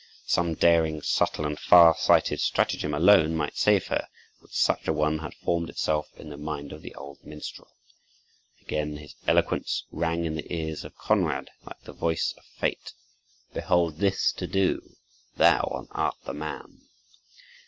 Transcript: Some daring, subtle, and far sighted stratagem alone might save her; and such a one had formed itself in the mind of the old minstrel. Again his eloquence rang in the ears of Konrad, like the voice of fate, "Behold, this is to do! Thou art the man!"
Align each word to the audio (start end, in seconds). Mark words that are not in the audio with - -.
Some 0.25 0.55
daring, 0.55 1.03
subtle, 1.03 1.45
and 1.45 1.59
far 1.59 1.95
sighted 1.95 2.39
stratagem 2.41 2.91
alone 2.95 3.35
might 3.35 3.55
save 3.55 3.85
her; 3.89 4.07
and 4.39 4.49
such 4.49 4.87
a 4.87 4.93
one 4.93 5.19
had 5.19 5.35
formed 5.35 5.69
itself 5.69 6.07
in 6.17 6.29
the 6.29 6.37
mind 6.37 6.73
of 6.73 6.81
the 6.81 6.95
old 6.95 7.23
minstrel. 7.23 7.69
Again 8.61 8.97
his 8.97 9.13
eloquence 9.27 9.85
rang 9.91 10.25
in 10.25 10.33
the 10.33 10.51
ears 10.51 10.83
of 10.83 10.95
Konrad, 10.97 11.51
like 11.67 11.81
the 11.83 11.93
voice 11.93 12.33
of 12.35 12.45
fate, 12.45 12.93
"Behold, 13.53 13.97
this 13.99 14.25
is 14.29 14.33
to 14.37 14.47
do! 14.47 14.95
Thou 15.35 15.87
art 15.91 16.17
the 16.23 16.33
man!" 16.33 16.81